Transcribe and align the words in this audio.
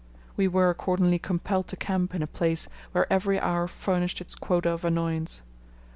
We 0.35 0.47
were 0.47 0.71
accordingly 0.71 1.19
compelled 1.19 1.67
to 1.67 1.75
camp 1.75 2.15
in 2.15 2.23
a 2.23 2.25
place 2.25 2.67
where 2.91 3.05
every 3.13 3.39
hour 3.39 3.67
furnished 3.67 4.19
its 4.19 4.33
quota 4.33 4.71
of 4.71 4.83
annoyance. 4.83 5.43